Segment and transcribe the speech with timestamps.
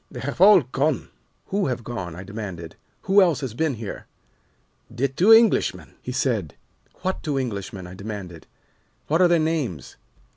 [0.09, 1.09] They have all gone.'
[1.49, 2.75] "'Who have gone?' I demanded.
[3.01, 4.07] 'Who else has been here?'
[4.89, 6.55] "'The two Englishmen,' he said.
[7.03, 8.47] "'What two Englishmen?' I demanded.
[9.05, 9.97] 'What are their names?